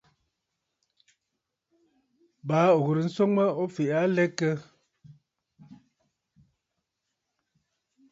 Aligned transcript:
Baa 2.47 2.69
ò 2.77 2.79
ghɨ̀rə 2.85 3.01
nswoŋ 3.07 3.29
mə 3.35 3.43
o 3.61 3.63
fɛ̀ʼ̀ɛ̀ 3.75 3.97
aa 4.01 4.07
a 4.09 4.13
lɛ 4.15 4.25
kə 4.37 4.49
lɛ? 4.57 4.59